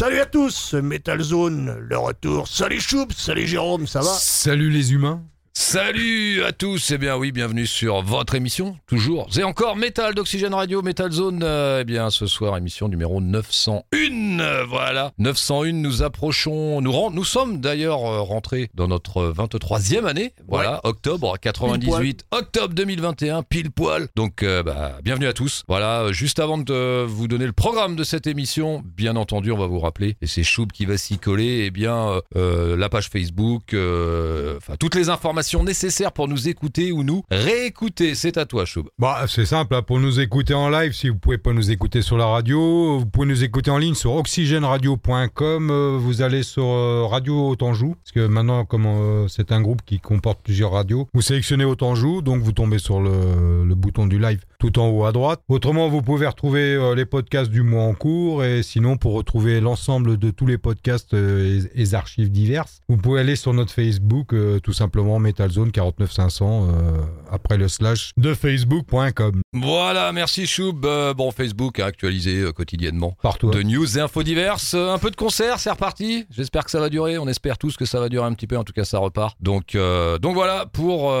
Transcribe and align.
Salut 0.00 0.20
à 0.20 0.24
tous, 0.24 0.72
Metal 0.72 1.20
Zone, 1.20 1.76
le 1.78 1.98
retour. 1.98 2.48
Salut 2.48 2.80
Choup, 2.80 3.08
salut 3.14 3.46
Jérôme, 3.46 3.86
ça 3.86 4.00
va? 4.00 4.06
Salut 4.06 4.70
les 4.70 4.94
humains. 4.94 5.22
Salut 5.64 6.42
à 6.42 6.52
tous, 6.52 6.90
et 6.90 6.96
bien 6.96 7.18
oui, 7.18 7.32
bienvenue 7.32 7.66
sur 7.66 8.00
votre 8.00 8.34
émission, 8.34 8.78
toujours, 8.86 9.28
et 9.38 9.44
encore 9.44 9.76
Metal 9.76 10.14
d'Oxygène 10.14 10.54
Radio, 10.54 10.80
Metal 10.80 11.12
Zone, 11.12 11.42
euh, 11.42 11.80
eh 11.82 11.84
bien 11.84 12.08
ce 12.08 12.24
soir, 12.24 12.56
émission 12.56 12.88
numéro 12.88 13.20
901, 13.20 14.40
euh, 14.40 14.64
voilà, 14.66 15.12
901, 15.18 15.72
nous 15.72 16.02
approchons, 16.02 16.80
nous, 16.80 16.90
ren- 16.90 17.10
nous 17.10 17.24
sommes 17.24 17.60
d'ailleurs 17.60 18.02
euh, 18.06 18.22
rentrés 18.22 18.70
dans 18.74 18.88
notre 18.88 19.30
23e 19.36 20.06
année, 20.06 20.32
voilà, 20.48 20.80
octobre 20.84 21.36
98, 21.38 22.24
octobre 22.30 22.72
2021, 22.74 23.42
pile 23.42 23.70
poil, 23.70 24.08
donc 24.16 24.42
euh, 24.42 24.62
bah, 24.62 24.96
bienvenue 25.04 25.26
à 25.26 25.34
tous, 25.34 25.64
voilà, 25.68 26.04
euh, 26.04 26.12
juste 26.14 26.38
avant 26.38 26.56
de 26.56 27.04
vous 27.06 27.28
donner 27.28 27.44
le 27.44 27.52
programme 27.52 27.96
de 27.96 28.02
cette 28.02 28.26
émission, 28.26 28.82
bien 28.96 29.14
entendu, 29.14 29.52
on 29.52 29.58
va 29.58 29.66
vous 29.66 29.78
rappeler, 29.80 30.16
et 30.22 30.26
c'est 30.26 30.42
Choub 30.42 30.72
qui 30.72 30.86
va 30.86 30.96
s'y 30.96 31.18
coller, 31.18 31.64
eh 31.66 31.70
bien 31.70 32.18
euh, 32.34 32.78
la 32.78 32.88
page 32.88 33.10
Facebook, 33.10 33.74
enfin 33.74 34.76
toutes 34.80 34.94
les 34.94 35.10
informations 35.10 35.49
nécessaires 35.58 36.12
pour 36.12 36.28
nous 36.28 36.48
écouter 36.48 36.92
ou 36.92 37.02
nous 37.02 37.22
réécouter. 37.30 38.14
C'est 38.14 38.36
à 38.36 38.46
toi, 38.46 38.64
Choub. 38.64 38.88
Bah, 38.98 39.24
c'est 39.28 39.46
simple, 39.46 39.74
hein, 39.74 39.82
pour 39.82 39.98
nous 39.98 40.20
écouter 40.20 40.54
en 40.54 40.68
live, 40.68 40.92
si 40.92 41.08
vous 41.08 41.18
pouvez 41.18 41.38
pas 41.38 41.52
nous 41.52 41.70
écouter 41.70 42.02
sur 42.02 42.16
la 42.16 42.26
radio, 42.26 42.98
vous 42.98 43.06
pouvez 43.06 43.26
nous 43.26 43.44
écouter 43.44 43.70
en 43.70 43.78
ligne 43.78 43.94
sur 43.94 44.14
oxygèneradio.com, 44.14 45.70
euh, 45.70 45.98
vous 46.00 46.22
allez 46.22 46.42
sur 46.42 46.64
euh, 46.64 47.06
Radio 47.06 47.48
Autanjou, 47.48 47.96
parce 47.96 48.12
que 48.12 48.26
maintenant, 48.26 48.64
comme 48.64 48.86
euh, 48.86 49.28
c'est 49.28 49.52
un 49.52 49.60
groupe 49.60 49.82
qui 49.84 49.98
comporte 49.98 50.40
plusieurs 50.42 50.72
radios, 50.72 51.08
vous 51.14 51.22
sélectionnez 51.22 51.64
Autanjou, 51.64 52.22
donc 52.22 52.42
vous 52.42 52.52
tombez 52.52 52.78
sur 52.78 53.00
le, 53.00 53.74
bouton 53.74 54.06
du 54.06 54.18
live 54.18 54.44
tout 54.58 54.78
en 54.78 54.88
haut 54.88 55.04
à 55.04 55.12
droite. 55.12 55.40
Autrement, 55.48 55.88
vous 55.88 56.02
pouvez 56.02 56.26
retrouver 56.26 56.94
les 56.94 57.06
podcasts 57.06 57.50
du 57.50 57.62
mois 57.62 57.84
en 57.84 57.94
cours, 57.94 58.44
et 58.44 58.62
sinon, 58.62 58.98
pour 58.98 59.14
retrouver 59.14 59.60
l'ensemble 59.60 60.18
de 60.18 60.30
tous 60.30 60.46
les 60.46 60.58
podcasts 60.58 61.14
et, 61.14 61.60
et 61.74 61.94
archives 61.94 62.30
diverses, 62.30 62.82
vous 62.90 62.98
pouvez 62.98 63.20
aller 63.20 63.36
sur 63.36 63.54
notre 63.54 63.72
Facebook, 63.72 64.34
tout 64.62 64.72
simplement 64.74 65.18
Metal 65.18 65.39
Zone 65.48 65.72
49500, 65.72 66.68
euh, 66.68 67.00
après 67.30 67.56
le 67.56 67.68
slash 67.68 68.10
de 68.16 68.34
facebook.com. 68.34 69.40
Voilà, 69.52 70.12
merci 70.12 70.46
Choub. 70.46 70.84
Euh, 70.84 71.14
bon, 71.14 71.30
Facebook 71.30 71.78
a 71.80 71.86
actualisé 71.86 72.40
euh, 72.40 72.52
quotidiennement 72.52 73.16
Partout. 73.22 73.48
hein. 73.48 73.50
de 73.56 73.62
news 73.62 73.98
et 73.98 74.00
infos 74.00 74.22
diverses. 74.22 74.74
Euh, 74.74 74.92
un 74.92 74.98
peu 74.98 75.10
de 75.10 75.16
concert, 75.16 75.58
c'est 75.58 75.70
reparti. 75.70 76.26
J'espère 76.30 76.64
que 76.64 76.70
ça 76.70 76.80
va 76.80 76.88
durer. 76.88 77.18
On 77.18 77.26
espère 77.28 77.58
tous 77.58 77.76
que 77.76 77.84
ça 77.84 78.00
va 78.00 78.08
durer 78.08 78.26
un 78.26 78.32
petit 78.34 78.46
peu. 78.46 78.56
En 78.56 78.64
tout 78.64 78.72
cas, 78.72 78.84
ça 78.84 78.98
repart. 78.98 79.36
Donc, 79.40 79.76
donc 80.20 80.34
voilà 80.34 80.66
pour 80.66 81.12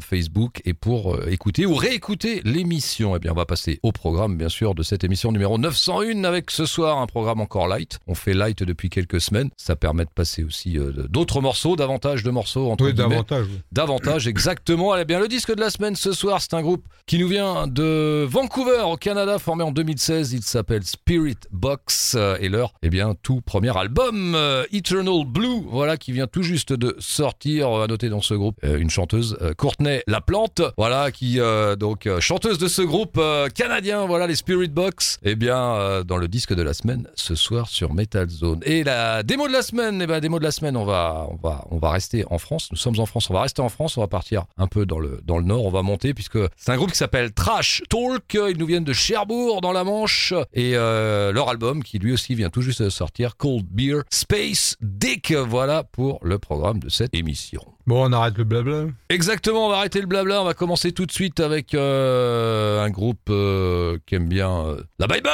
Facebook 0.00 0.60
et 0.64 0.74
pour 0.74 1.18
écouter 1.28 1.66
ou 1.66 1.74
réécouter 1.74 2.40
l'émission. 2.44 3.16
Eh 3.16 3.18
bien, 3.18 3.32
on 3.32 3.36
va 3.36 3.46
passer 3.46 3.78
au 3.82 3.92
programme, 3.92 4.36
bien 4.36 4.48
sûr, 4.48 4.74
de 4.74 4.82
cette 4.82 5.04
émission 5.04 5.32
numéro 5.32 5.58
901 5.58 6.24
avec 6.24 6.50
ce 6.50 6.66
soir 6.66 6.98
un 6.98 7.06
programme 7.06 7.40
encore 7.40 7.66
light. 7.68 7.98
On 8.06 8.14
fait 8.14 8.34
light 8.34 8.62
depuis 8.62 8.90
quelques 8.90 9.20
semaines. 9.20 9.50
Ça 9.56 9.76
permet 9.76 10.04
de 10.04 10.10
passer 10.10 10.44
aussi 10.44 10.78
d'autres 11.08 11.40
morceaux, 11.40 11.76
davantage 11.76 12.22
de 12.22 12.30
morceaux 12.30 12.70
entre 12.70 12.84
Oui, 12.84 12.94
guillemets. 12.94 13.16
Davantage. 13.70 14.26
exactement. 14.26 14.92
Allez 14.92 15.04
bien, 15.04 15.20
le 15.20 15.28
disque 15.28 15.54
de 15.54 15.60
la 15.60 15.70
semaine 15.70 15.96
ce 15.96 16.12
soir, 16.12 16.40
c'est 16.40 16.54
un 16.54 16.62
groupe 16.62 16.84
qui 17.06 17.18
nous 17.18 17.28
vient 17.28 17.66
de 17.66 18.24
Vancouver, 18.28 18.82
au 18.84 18.96
Canada, 18.96 19.38
formé 19.38 19.64
en 19.64 19.72
2016. 19.72 20.32
Il 20.32 20.42
s'appelle 20.42 20.84
Spirit 20.84 21.36
Box 21.50 22.14
euh, 22.16 22.36
et 22.40 22.48
leur, 22.48 22.72
eh 22.82 22.90
bien, 22.90 23.14
tout 23.22 23.40
premier 23.40 23.76
album, 23.76 24.34
euh, 24.34 24.64
Eternal 24.72 25.24
Blue, 25.26 25.62
voilà, 25.68 25.96
qui 25.96 26.12
vient 26.12 26.26
tout 26.26 26.42
juste 26.42 26.72
de 26.72 26.96
sortir. 26.98 27.68
À 27.68 27.86
noter 27.86 28.08
dans 28.08 28.20
ce 28.20 28.34
groupe 28.34 28.56
euh, 28.64 28.78
une 28.78 28.90
chanteuse, 28.90 29.36
euh, 29.42 29.54
Courtney 29.54 30.00
Laplante, 30.06 30.62
voilà, 30.76 31.10
qui 31.10 31.40
euh, 31.40 31.76
donc 31.76 32.06
euh, 32.06 32.20
chanteuse 32.20 32.58
de 32.58 32.68
ce 32.68 32.82
groupe 32.82 33.16
euh, 33.18 33.48
canadien, 33.48 34.06
voilà, 34.06 34.26
les 34.26 34.36
Spirit 34.36 34.68
Box. 34.68 35.18
Eh 35.22 35.34
bien, 35.34 35.58
euh, 35.74 36.04
dans 36.04 36.16
le 36.16 36.28
disque 36.28 36.54
de 36.54 36.62
la 36.62 36.74
semaine 36.74 37.08
ce 37.14 37.34
soir 37.34 37.68
sur 37.68 37.94
Metal 37.94 38.28
Zone. 38.28 38.60
Et 38.64 38.84
la 38.84 39.22
démo 39.22 39.48
de 39.48 39.52
la 39.52 39.62
semaine, 39.62 40.00
eh 40.02 40.06
ben, 40.06 40.20
démo 40.20 40.38
de 40.38 40.44
la 40.44 40.50
semaine, 40.52 40.76
on 40.76 40.84
va, 40.84 41.26
on 41.30 41.36
va, 41.36 41.64
on 41.70 41.78
va 41.78 41.90
rester 41.90 42.24
en 42.30 42.38
France. 42.38 42.68
Nous 42.70 42.76
sommes 42.76 42.98
en 42.98 43.06
France, 43.06 43.21
on 43.30 43.34
va 43.34 43.42
rester 43.42 43.62
en 43.62 43.68
France, 43.68 43.96
on 43.96 44.00
va 44.00 44.08
partir 44.08 44.44
un 44.58 44.66
peu 44.66 44.86
dans 44.86 44.98
le, 44.98 45.20
dans 45.24 45.38
le 45.38 45.44
nord, 45.44 45.64
on 45.64 45.70
va 45.70 45.82
monter 45.82 46.14
puisque 46.14 46.38
c'est 46.56 46.70
un 46.72 46.76
groupe 46.76 46.90
qui 46.92 46.96
s'appelle 46.98 47.32
Trash 47.32 47.82
Talk. 47.88 48.34
Ils 48.34 48.56
nous 48.58 48.66
viennent 48.66 48.84
de 48.84 48.92
Cherbourg 48.92 49.60
dans 49.60 49.72
la 49.72 49.84
Manche 49.84 50.32
et 50.52 50.72
euh, 50.74 51.32
leur 51.32 51.48
album 51.48 51.82
qui 51.82 51.98
lui 51.98 52.12
aussi 52.12 52.34
vient 52.34 52.50
tout 52.50 52.62
juste 52.62 52.82
de 52.82 52.90
sortir, 52.90 53.36
Cold 53.36 53.64
Beer 53.70 54.00
Space 54.10 54.76
Dick. 54.80 55.32
Voilà 55.32 55.82
pour 55.84 56.18
le 56.22 56.38
programme 56.38 56.78
de 56.80 56.88
cette 56.88 57.14
émission. 57.14 57.62
Bon, 57.86 58.08
on 58.08 58.12
arrête 58.12 58.38
le 58.38 58.44
blabla. 58.44 58.84
Exactement, 59.08 59.66
on 59.66 59.68
va 59.70 59.78
arrêter 59.78 60.00
le 60.00 60.06
blabla, 60.06 60.40
on 60.40 60.44
va 60.44 60.54
commencer 60.54 60.92
tout 60.92 61.04
de 61.04 61.10
suite 61.12 61.40
avec 61.40 61.74
euh, 61.74 62.80
un 62.82 62.90
groupe 62.90 63.28
euh, 63.28 63.98
qui 64.06 64.14
aime 64.14 64.28
bien 64.28 64.50
euh, 64.66 64.82
la 65.00 65.06
Bible 65.08 65.28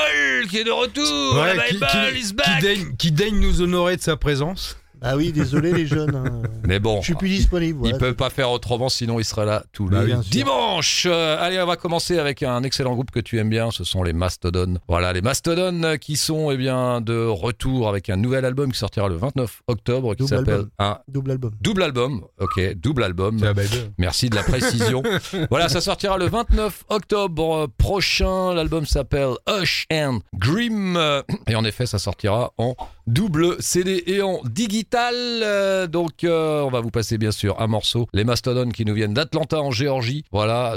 qui 0.49 0.59
est 0.59 0.65
de 0.65 0.71
retour. 0.71 1.37
Ouais, 1.37 1.55
la 1.55 1.65
qui, 1.65 1.75
Bible 1.75 1.87
qui- 1.91 2.19
is 2.21 2.27
qui 2.29 2.33
back. 2.35 2.63
daigne, 2.63 2.97
qui 2.97 3.13
daigne 3.13 3.39
nous 3.39 3.61
honorer 3.61 3.97
de 3.97 4.03
sa 4.03 4.17
présence. 4.17 4.79
Ah 5.03 5.17
oui, 5.17 5.33
désolé 5.33 5.73
les 5.73 5.87
jeunes. 5.87 6.15
hein. 6.15 6.43
Mais 6.67 6.79
bon, 6.81 7.01
Je 7.01 7.05
suis 7.07 7.15
plus 7.15 7.29
disponible. 7.29 7.79
il 7.85 7.91
voilà. 7.91 7.99
peut 7.99 8.15
pas 8.15 8.31
faire 8.31 8.51
autrement, 8.51 8.89
sinon 8.89 9.19
il 9.19 9.25
sera 9.25 9.45
là 9.45 9.63
tout 9.73 9.87
Bah, 9.87 10.03
le 10.05 10.17
dimanche. 10.17 11.07
Euh, 11.09 11.37
allez, 11.41 11.61
on 11.61 11.67
va 11.67 11.77
commencer 11.77 12.19
avec 12.19 12.43
un 12.43 12.63
excellent 12.63 12.95
groupe 12.95 13.11
que 13.11 13.21
tu 13.21 13.39
aimes 13.39 13.49
bien, 13.51 13.71
ce 13.71 13.85
sont 13.85 14.03
les 14.03 14.13
Mastodon. 14.13 14.79
Voilà, 14.89 15.13
les 15.13 15.21
Mastodon 15.23 15.97
qui 16.01 16.17
sont 16.17 16.51
eh 16.51 16.57
bien 16.57 17.01
de 17.01 17.27
retour 17.27 17.89
avec 17.89 18.11
un 18.11 18.17
nouvel 18.17 18.45
album 18.45 18.73
qui 18.73 18.79
sortira 18.79 19.09
le 19.09 19.17
29 19.17 19.63
octobre 19.69 20.15
qui 20.15 20.19
Double 20.25 20.29
s'appelle 20.29 20.55
album. 20.55 20.71
un 20.79 20.99
Double 21.09 21.31
album. 21.31 21.53
double 21.61 21.83
album. 21.83 22.25
Ok, 22.41 22.75
double 22.77 23.05
album. 23.05 23.37
Bible. 23.37 23.93
Merci 23.99 24.29
de 24.31 24.35
la 24.37 24.43
précision. 24.43 25.03
voilà, 25.51 25.69
ça 25.69 25.81
sortira 25.81 26.19
le 26.19 26.27
29 26.27 26.85
octobre 26.89 27.67
prochain. 27.79 28.55
L'album 28.55 28.87
s'appelle 28.87 29.31
Hush 29.49 29.87
and 29.93 30.21
Grim. 30.35 30.99
Et 31.47 31.55
en 31.55 31.65
effet, 31.65 31.87
ça 31.87 31.99
sortira 31.99 32.53
en 32.59 32.75
double 33.09 33.57
CD 33.61 34.03
et 34.07 34.23
en 34.23 34.41
digital. 34.45 35.15
Euh, 35.15 35.87
Donc, 35.87 36.25
euh, 36.25 36.63
on 36.63 36.71
va 36.71 36.81
vous 36.81 36.91
passer 36.91 37.19
bien 37.19 37.33
sûr 37.33 37.61
un 37.61 37.67
morceau. 37.67 38.07
Les 38.13 38.25
Mastodon 38.25 38.69
qui 38.69 38.85
nous 38.85 38.95
viennent 38.95 39.15
d'Atlanta 39.15 39.61
en 39.61 39.71
Géorgie. 39.71 40.25
Voilà, 40.31 40.77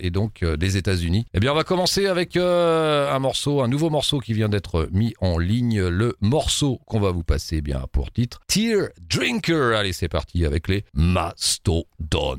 et 0.00 0.10
donc 0.10 0.42
euh, 0.42 0.56
des 0.56 0.76
États-Unis. 0.76 1.24
Eh 1.34 1.40
bien, 1.40 1.52
on 1.52 1.54
va 1.54 1.64
commencer 1.64 2.06
avec 2.06 2.36
un 2.36 3.18
morceau, 3.18 3.62
un 3.62 3.68
nouveau 3.68 3.90
morceau 3.90 4.18
qui 4.18 4.32
vient 4.34 4.48
d'être 4.48 4.88
mis 4.92 5.14
en 5.20 5.38
ligne. 5.38 5.82
Le 5.82 6.16
morceau 6.20 6.80
qu'on 6.86 7.00
va 7.00 7.10
vous 7.10 7.24
passer, 7.24 7.56
eh 7.58 7.62
bien, 7.62 7.84
pour 7.92 8.10
titre 8.10 8.40
Tear 8.48 8.88
Drinker. 9.08 9.76
Allez, 9.76 9.92
c'est 9.92 10.08
parti 10.08 10.44
avec 10.44 10.68
les 10.68 10.84
Mastodon. 10.94 12.38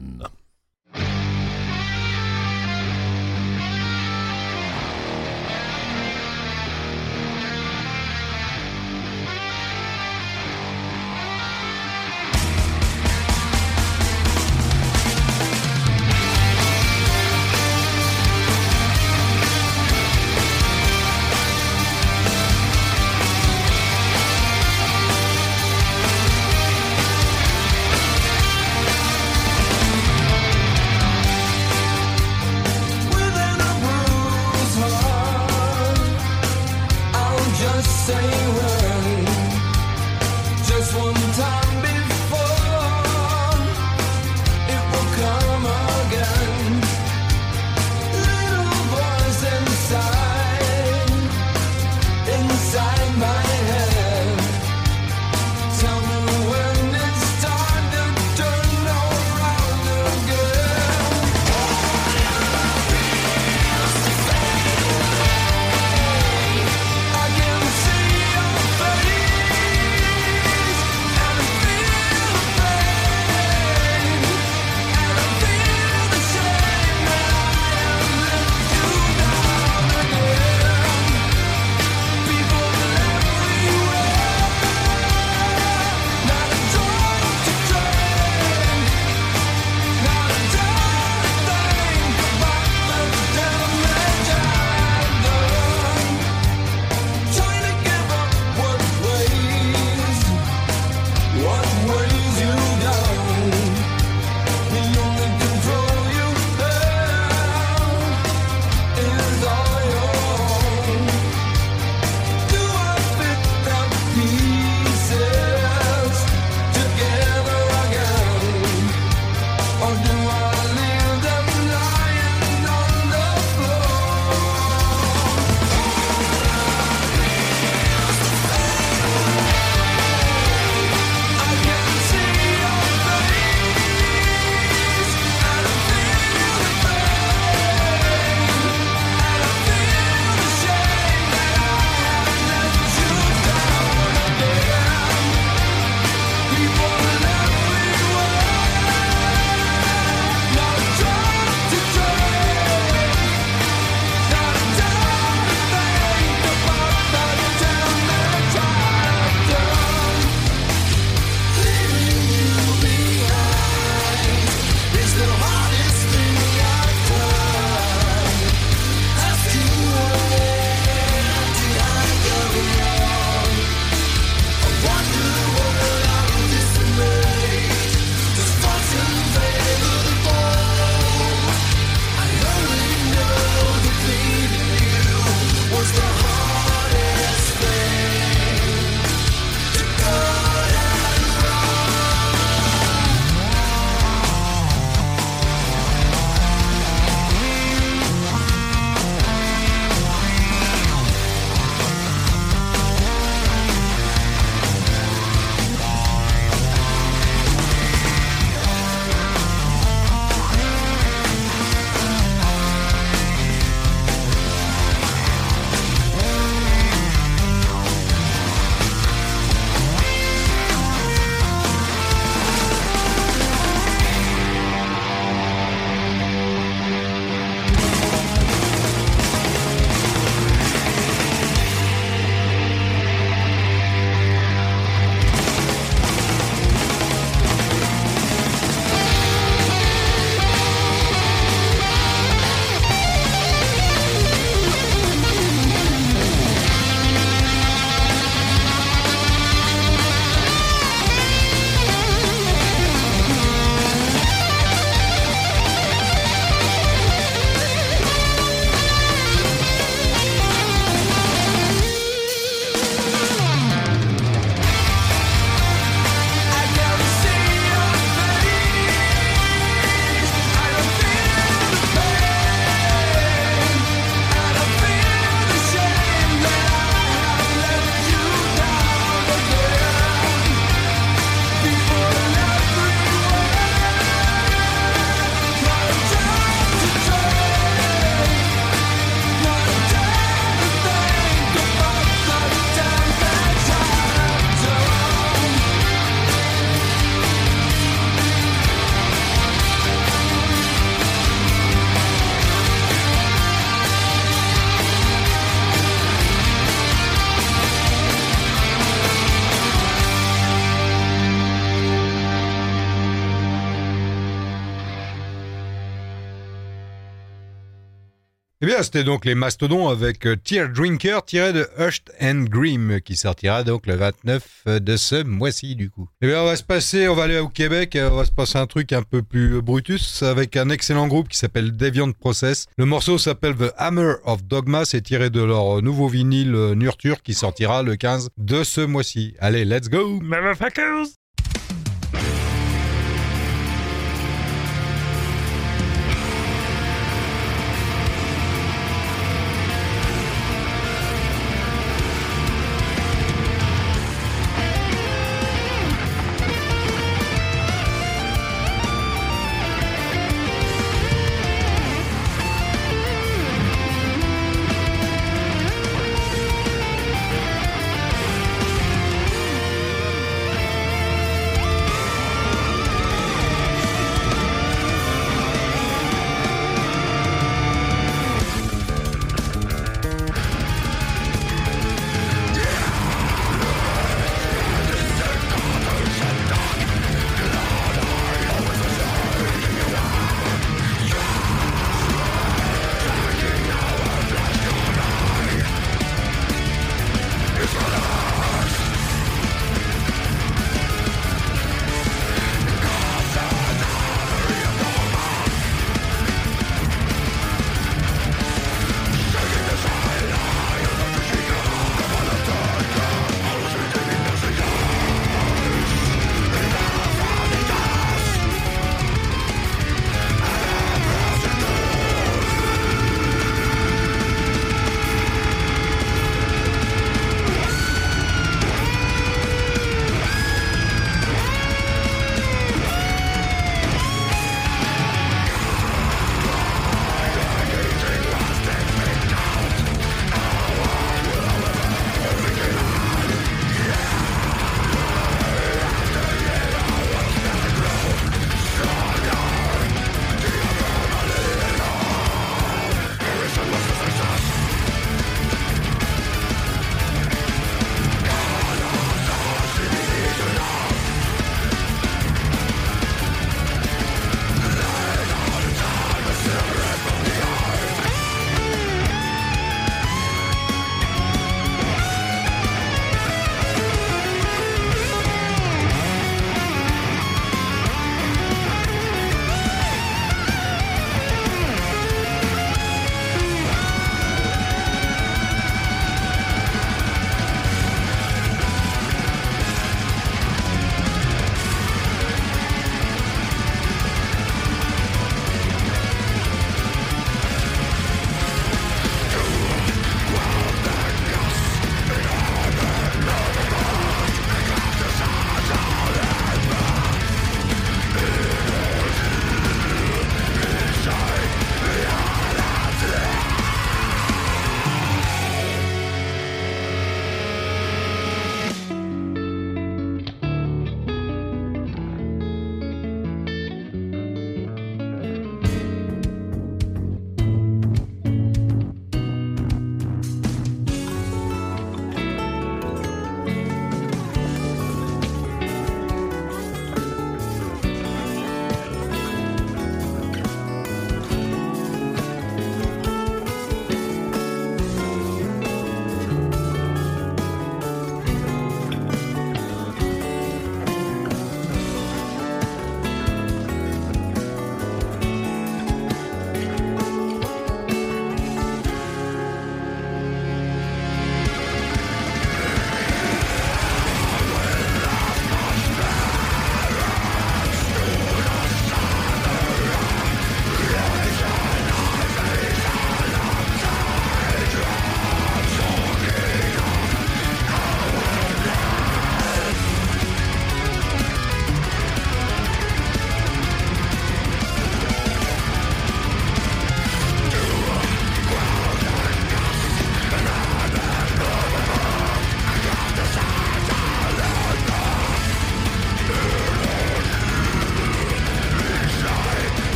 C'était 318.82 319.04
donc 319.04 319.26
les 319.26 319.36
Mastodons 319.36 319.90
avec 319.90 320.26
euh, 320.26 320.36
Tear 320.36 320.70
Drinker 320.70 321.24
tiré 321.26 321.54
de 321.54 321.68
Hushed 321.78 322.12
and 322.22 322.46
Grim 322.50 323.02
qui 323.02 323.16
sortira 323.16 323.64
donc 323.64 323.86
le 323.86 323.96
29 323.96 324.44
de 324.80 324.98
ce 324.98 325.24
mois-ci 325.24 325.76
du 325.76 325.90
coup. 325.90 326.10
Eh 326.22 326.28
bien, 326.28 326.42
on 326.42 326.46
va 326.46 326.56
se 326.56 326.64
passer, 326.64 327.08
on 327.08 327.16
va 327.16 327.24
aller 327.24 327.40
au 327.40 327.50
Québec, 327.50 327.96
euh, 327.96 328.10
on 328.12 328.16
va 328.16 328.26
se 328.26 328.32
passer 328.32 328.58
un 328.58 328.68
truc 328.68 328.94
un 328.94 329.04
peu 329.04 329.22
plus 329.22 329.58
euh, 329.58 329.62
brutus 329.62 330.24
avec 330.24 330.56
un 330.58 330.70
excellent 330.70 331.08
groupe 331.08 331.28
qui 331.28 331.38
s'appelle 331.38 331.76
Deviant 331.76 332.12
Process. 332.12 332.68
Le 332.78 332.86
morceau 332.86 333.18
s'appelle 333.18 333.56
The 333.56 333.74
Hammer 333.78 334.16
of 334.26 334.44
Dogma, 334.44 334.86
c'est 334.86 335.02
tiré 335.02 335.30
de 335.30 335.42
leur 335.42 335.82
nouveau 335.82 336.08
vinyle 336.08 336.56
euh, 336.56 336.76
Nurture 336.76 337.22
qui 337.22 337.34
sortira 337.34 337.84
le 337.84 337.96
15 337.96 338.30
de 338.38 338.64
ce 338.64 338.82
mois-ci. 338.82 339.36
Allez, 339.40 339.66
let's 339.66 339.90
go, 339.90 340.20
motherfuckers! 340.22 341.23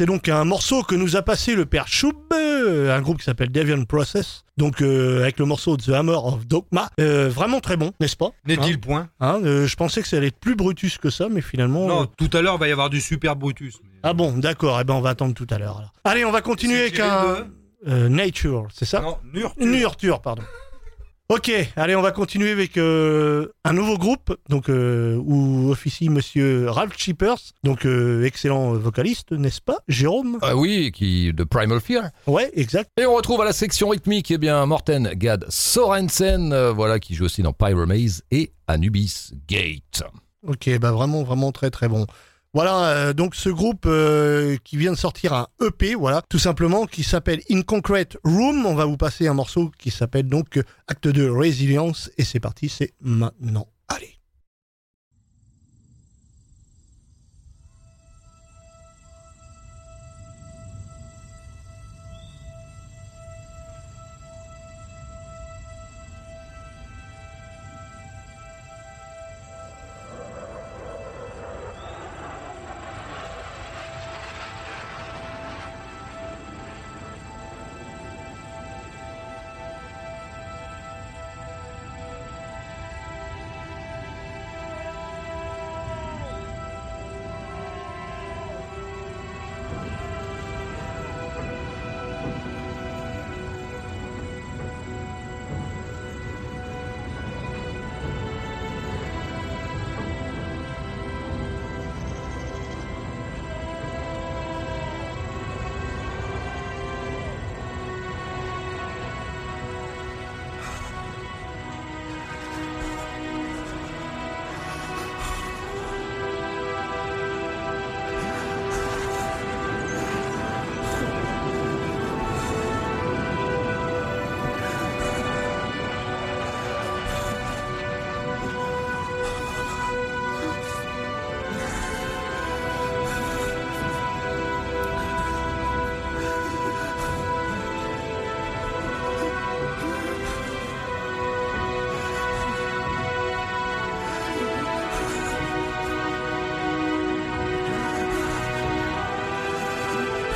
C'était 0.00 0.12
donc 0.12 0.30
un 0.30 0.44
morceau 0.44 0.82
que 0.82 0.94
nous 0.94 1.16
a 1.16 1.20
passé 1.20 1.54
le 1.54 1.66
père 1.66 1.86
Choub, 1.86 2.14
euh, 2.32 2.96
un 2.96 3.02
groupe 3.02 3.18
qui 3.18 3.24
s'appelle 3.24 3.52
Deviant 3.52 3.84
Process, 3.84 4.46
donc 4.56 4.80
euh, 4.80 5.20
avec 5.20 5.38
le 5.38 5.44
morceau 5.44 5.76
The 5.76 5.90
Hammer 5.90 6.16
of 6.16 6.46
Dogma. 6.46 6.88
Euh, 6.98 7.28
vraiment 7.28 7.60
très 7.60 7.76
bon, 7.76 7.92
n'est-ce 8.00 8.16
pas? 8.16 8.30
N'est-il 8.46 8.76
Hein? 8.76 8.78
point? 8.80 9.08
Hein, 9.20 9.40
euh, 9.44 9.66
Je 9.66 9.76
pensais 9.76 10.00
que 10.00 10.08
ça 10.08 10.16
allait 10.16 10.28
être 10.28 10.40
plus 10.40 10.54
Brutus 10.56 10.96
que 10.96 11.10
ça, 11.10 11.28
mais 11.28 11.42
finalement... 11.42 11.86
Non, 11.86 12.06
tout 12.06 12.30
à 12.32 12.40
l'heure, 12.40 12.54
il 12.54 12.60
va 12.60 12.68
y 12.68 12.72
avoir 12.72 12.88
du 12.88 12.98
super 12.98 13.36
Brutus. 13.36 13.74
Ah 14.02 14.14
bon, 14.14 14.38
d'accord, 14.38 14.80
eh 14.80 14.84
ben 14.84 14.94
on 14.94 15.02
va 15.02 15.10
attendre 15.10 15.34
tout 15.34 15.46
à 15.50 15.58
l'heure. 15.58 15.76
alors. 15.76 15.92
Allez, 16.04 16.24
on 16.24 16.32
va 16.32 16.40
continuer 16.40 16.88
C'est 16.88 17.02
avec 17.02 17.46
un... 17.86 18.08
Nature, 18.08 18.68
c'est 18.72 18.86
ça? 18.86 19.02
Non. 19.02 19.18
Nurture, 19.58 20.22
pardon. 20.22 20.44
Ok, 21.30 21.52
allez, 21.76 21.94
on 21.94 22.02
va 22.02 22.10
continuer 22.10 22.50
avec 22.50 22.76
euh, 22.76 23.54
un 23.64 23.72
nouveau 23.72 23.96
groupe, 23.96 24.36
donc 24.48 24.68
euh, 24.68 25.14
où 25.14 25.70
officie 25.70 26.08
Monsieur 26.08 26.68
Ralph 26.68 26.98
Shippers, 26.98 27.38
donc 27.62 27.86
euh, 27.86 28.24
excellent 28.24 28.72
vocaliste, 28.72 29.30
n'est-ce 29.30 29.60
pas, 29.60 29.78
Jérôme? 29.86 30.40
Ah 30.42 30.56
oui, 30.56 30.90
qui 30.90 31.32
de 31.32 31.44
Primal 31.44 31.80
Fear. 31.80 32.10
Ouais, 32.26 32.50
exact. 32.54 32.90
Et 33.00 33.06
on 33.06 33.14
retrouve 33.14 33.40
à 33.42 33.44
la 33.44 33.52
section 33.52 33.90
rythmique, 33.90 34.32
eh 34.32 34.38
bien, 34.38 34.66
Morten 34.66 35.12
Gad 35.14 35.46
Sorensen, 35.48 36.52
voilà, 36.70 36.98
qui 36.98 37.14
joue 37.14 37.26
aussi 37.26 37.42
dans 37.42 37.52
Pyromaze 37.52 38.24
et 38.32 38.50
Anubis 38.66 39.30
Gate. 39.46 40.02
Ok, 40.44 40.68
bah 40.80 40.90
vraiment, 40.90 41.22
vraiment 41.22 41.52
très 41.52 41.70
très 41.70 41.86
bon. 41.86 42.06
Voilà, 42.52 42.88
euh, 42.88 43.12
donc 43.12 43.36
ce 43.36 43.48
groupe 43.48 43.84
euh, 43.86 44.56
qui 44.64 44.76
vient 44.76 44.90
de 44.90 44.96
sortir 44.96 45.32
un 45.32 45.46
EP, 45.64 45.94
voilà, 45.94 46.20
tout 46.28 46.40
simplement, 46.40 46.86
qui 46.86 47.04
s'appelle 47.04 47.40
In 47.48 47.62
Concrete 47.62 48.16
Room. 48.24 48.66
On 48.66 48.74
va 48.74 48.86
vous 48.86 48.96
passer 48.96 49.28
un 49.28 49.34
morceau 49.34 49.70
qui 49.78 49.92
s'appelle 49.92 50.28
donc 50.28 50.60
Acte 50.88 51.06
de 51.06 51.28
Résilience, 51.28 52.10
et 52.18 52.24
c'est 52.24 52.40
parti, 52.40 52.68
c'est 52.68 52.92
maintenant. 53.00 53.68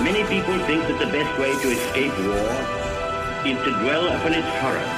Many 0.05 0.21
people 0.29 0.59
think 0.69 0.85
that 0.85 1.01
the 1.01 1.09
best 1.09 1.33
way 1.41 1.49
to 1.49 1.69
escape 1.73 2.13
war 2.29 2.53
is 3.49 3.57
to 3.65 3.71
dwell 3.81 4.05
upon 4.13 4.37
its 4.37 4.53
horrors 4.61 4.97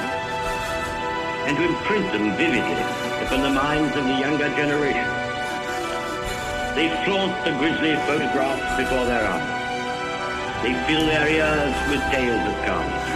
and 1.47 1.55
to 1.55 1.63
imprint 1.63 2.11
them 2.11 2.35
vividly 2.35 2.83
upon 3.23 3.39
the 3.39 3.55
minds 3.55 3.95
of 3.95 4.03
the 4.03 4.19
younger 4.19 4.51
generation. 4.59 5.07
They 6.75 6.91
flaunt 7.07 7.31
the 7.47 7.55
grisly 7.55 7.95
photographs 8.03 8.67
before 8.75 9.07
their 9.07 9.23
eyes. 9.23 9.47
They 10.67 10.75
fill 10.91 11.07
their 11.07 11.23
ears 11.23 11.75
with 11.87 12.03
tales 12.11 12.43
of 12.43 12.55
carnage. 12.67 13.07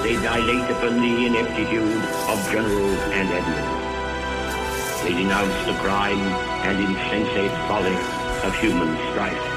They 0.00 0.16
dilate 0.16 0.64
upon 0.72 0.96
the 0.96 1.14
ineptitude 1.28 2.02
of 2.32 2.40
generals 2.48 3.00
and 3.12 3.28
admirals. 3.28 5.04
They 5.04 5.12
denounce 5.12 5.60
the 5.68 5.76
crime 5.84 6.24
and 6.64 6.80
insensate 6.80 7.52
folly 7.68 8.00
of 8.48 8.56
human 8.56 8.96
strife. 9.12 9.51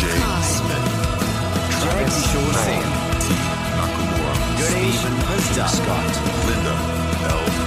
J. 0.00 0.02
Smith, 0.42 0.86
Jack 1.82 2.06
Kishore 2.06 2.54
Singh, 2.64 2.90
T. 3.22 3.26
Nakamura, 3.78 4.34
Stephen 4.58 5.16
Scott, 5.68 6.12
Linda 6.48 6.74
L. 7.30 7.64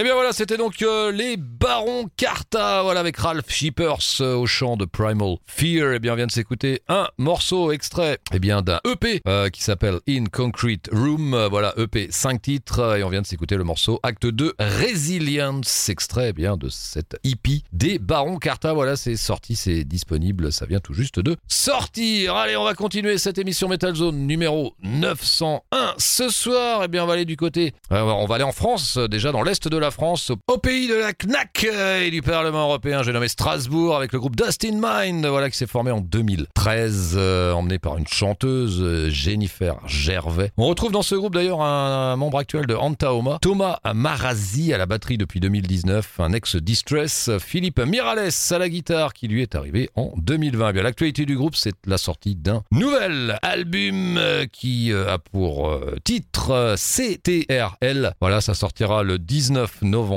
Eh 0.00 0.02
bien 0.02 0.14
voilà, 0.14 0.29
c'était 0.32 0.56
donc 0.56 0.82
euh, 0.82 1.10
les 1.10 1.36
Barons 1.36 2.08
Carta, 2.16 2.82
voilà, 2.82 3.00
avec 3.00 3.16
Ralph 3.16 3.48
Shippers 3.48 4.20
euh, 4.20 4.36
au 4.36 4.46
chant 4.46 4.76
de 4.76 4.84
Primal 4.84 5.36
Fear. 5.46 5.94
Eh 5.94 5.98
bien, 5.98 6.12
on 6.12 6.16
vient 6.16 6.26
de 6.26 6.30
s'écouter 6.30 6.82
un 6.88 7.08
morceau 7.18 7.72
extrait, 7.72 8.18
eh 8.32 8.38
bien, 8.38 8.62
d'un 8.62 8.80
EP 8.86 9.22
euh, 9.26 9.48
qui 9.48 9.62
s'appelle 9.62 9.98
In 10.08 10.26
Concrete 10.26 10.88
Room. 10.92 11.48
Voilà, 11.50 11.74
EP 11.78 12.08
5 12.10 12.42
titres, 12.42 12.96
et 12.96 13.02
on 13.02 13.08
vient 13.08 13.22
de 13.22 13.26
s'écouter 13.26 13.56
le 13.56 13.64
morceau 13.64 13.98
Acte 14.02 14.26
2 14.26 14.54
Resilience, 14.58 15.88
extrait, 15.88 16.28
eh 16.30 16.32
bien, 16.32 16.56
de 16.56 16.68
cette 16.68 17.18
EP 17.24 17.62
des 17.72 17.98
Barons 17.98 18.38
Carta. 18.38 18.72
Voilà, 18.72 18.96
c'est 18.96 19.16
sorti, 19.16 19.56
c'est 19.56 19.84
disponible, 19.84 20.52
ça 20.52 20.66
vient 20.66 20.80
tout 20.80 20.94
juste 20.94 21.18
de 21.18 21.36
sortir. 21.48 22.36
Allez, 22.36 22.56
on 22.56 22.64
va 22.64 22.74
continuer 22.74 23.18
cette 23.18 23.38
émission 23.38 23.68
Metal 23.68 23.94
Zone 23.94 24.26
numéro 24.26 24.74
901. 24.82 25.94
Ce 25.98 26.28
soir, 26.28 26.82
eh 26.84 26.88
bien, 26.88 27.04
on 27.04 27.06
va 27.06 27.14
aller 27.14 27.24
du 27.24 27.36
côté, 27.36 27.72
on 27.90 28.26
va 28.26 28.34
aller 28.36 28.44
en 28.44 28.52
France, 28.52 28.96
déjà 28.96 29.32
dans 29.32 29.42
l'est 29.42 29.66
de 29.66 29.76
la 29.76 29.90
France, 29.90 30.19
au, 30.28 30.58
pays 30.58 30.88
de 30.88 30.94
la 30.94 31.12
CNAC 31.12 31.66
euh, 31.72 32.02
et 32.02 32.10
du 32.10 32.20
Parlement 32.20 32.64
européen. 32.64 33.02
J'ai 33.02 33.12
nommé 33.12 33.28
Strasbourg 33.28 33.96
avec 33.96 34.12
le 34.12 34.18
groupe 34.18 34.36
Dust 34.36 34.64
in 34.64 34.78
Mind, 34.82 35.24
voilà, 35.24 35.48
qui 35.48 35.56
s'est 35.56 35.66
formé 35.66 35.90
en 35.90 36.00
2013, 36.00 37.14
euh, 37.16 37.52
emmené 37.52 37.78
par 37.78 37.96
une 37.96 38.06
chanteuse, 38.06 38.80
euh, 38.80 39.08
Jennifer 39.08 39.76
Gervais. 39.86 40.52
On 40.58 40.66
retrouve 40.66 40.92
dans 40.92 41.02
ce 41.02 41.14
groupe 41.14 41.34
d'ailleurs 41.34 41.62
un, 41.62 42.16
membre 42.16 42.38
actuel 42.38 42.66
de 42.66 42.74
Antaoma, 42.74 43.38
Thomas 43.40 43.78
Marazzi 43.94 44.72
à 44.74 44.78
la 44.78 44.86
batterie 44.86 45.16
depuis 45.16 45.40
2019, 45.40 46.20
un 46.20 46.32
ex-Distress, 46.32 47.30
Philippe 47.38 47.80
Mirales 47.80 48.30
à 48.50 48.58
la 48.58 48.68
guitare 48.68 49.14
qui 49.14 49.28
lui 49.28 49.42
est 49.42 49.54
arrivé 49.54 49.90
en 49.94 50.12
2020. 50.16 50.70
Eh 50.70 50.72
bien, 50.72 50.82
l'actualité 50.82 51.24
du 51.24 51.36
groupe, 51.36 51.56
c'est 51.56 51.74
la 51.86 51.98
sortie 51.98 52.34
d'un 52.34 52.62
nouvel 52.70 53.38
album 53.42 54.20
qui 54.52 54.92
a 54.92 55.18
pour 55.18 55.78
titre 56.04 56.74
CTRL. 56.76 58.14
Voilà, 58.20 58.40
ça 58.40 58.54
sortira 58.54 59.02
le 59.02 59.18
19 59.18 59.82
novembre 59.82 60.09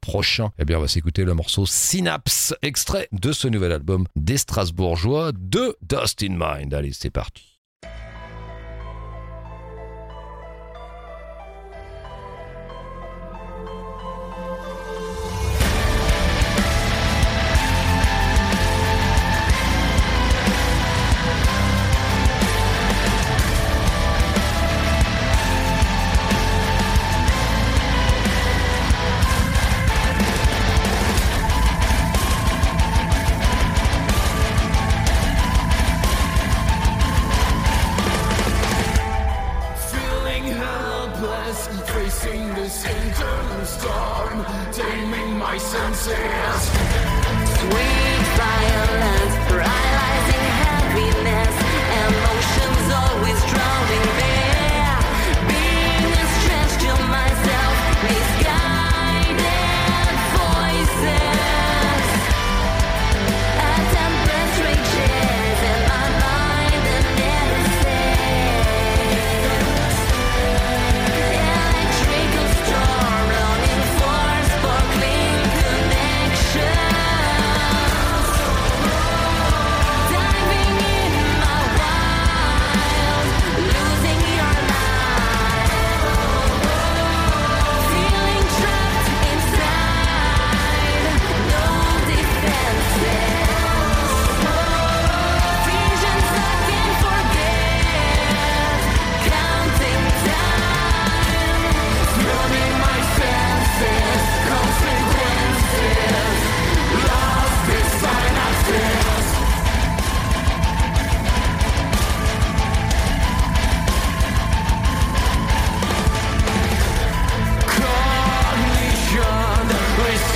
prochain. 0.00 0.50
Eh 0.58 0.64
bien, 0.64 0.78
on 0.78 0.80
va 0.80 0.88
s'écouter 0.88 1.24
le 1.24 1.34
morceau 1.34 1.66
Synapse, 1.66 2.54
extrait 2.62 3.08
de 3.12 3.32
ce 3.32 3.48
nouvel 3.48 3.72
album 3.72 4.06
des 4.16 4.36
Strasbourgeois 4.36 5.32
de 5.32 5.76
Dust 5.82 6.22
in 6.22 6.36
Mind. 6.38 6.74
Allez, 6.74 6.92
c'est 6.92 7.10
parti. 7.10 7.47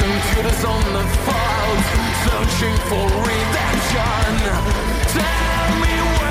computers 0.03 0.65
on 0.65 0.83
the 0.93 1.05
files, 1.27 1.87
searching 2.27 2.77
for 2.91 3.07
redemption. 3.23 4.35
Tell 5.15 5.71
me 5.83 6.22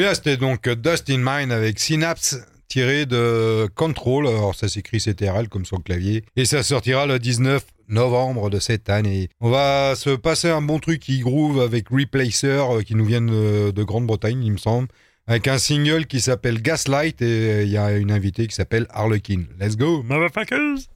bien, 0.00 0.14
c'était 0.14 0.38
donc 0.38 0.66
Dust 0.66 1.10
in 1.10 1.18
Mind 1.18 1.52
avec 1.52 1.78
Synapse 1.78 2.38
tiré 2.68 3.04
de 3.04 3.68
Control. 3.74 4.26
Alors, 4.28 4.54
ça 4.54 4.66
s'écrit 4.66 4.98
CTRL 4.98 5.50
comme 5.50 5.66
sur 5.66 5.76
le 5.76 5.82
clavier. 5.82 6.24
Et 6.36 6.46
ça 6.46 6.62
sortira 6.62 7.04
le 7.04 7.18
19 7.18 7.62
novembre 7.88 8.48
de 8.48 8.60
cette 8.60 8.88
année. 8.88 9.28
On 9.40 9.50
va 9.50 9.94
se 9.96 10.08
passer 10.10 10.48
un 10.48 10.62
bon 10.62 10.78
truc 10.78 11.00
qui 11.00 11.20
groove 11.20 11.60
avec 11.60 11.90
Replacer 11.90 12.46
euh, 12.46 12.80
qui 12.80 12.94
nous 12.94 13.04
viennent 13.04 13.26
de, 13.26 13.82
Grande-Bretagne, 13.82 14.42
il 14.42 14.52
me 14.52 14.56
semble, 14.56 14.88
avec 15.26 15.48
un 15.48 15.58
single 15.58 16.06
qui 16.06 16.22
s'appelle 16.22 16.62
Gaslight 16.62 17.20
et 17.20 17.64
il 17.64 17.68
y 17.68 17.76
a 17.76 17.94
une 17.98 18.10
invitée 18.10 18.46
qui 18.46 18.54
s'appelle 18.54 18.86
Harlequin. 18.88 19.42
Let's 19.60 19.76
go, 19.76 20.02
motherfuckers! 20.02 20.88